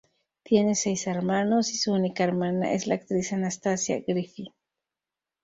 Tiene 0.41 0.73
seis 0.73 1.05
hermanos 1.05 1.73
y 1.73 1.77
su 1.77 1.91
única 1.93 2.23
hermana 2.23 2.71
es 2.73 2.87
la 2.87 2.95
actriz 2.95 3.33
Anastasia 3.33 3.99
Griffith. 3.99 4.51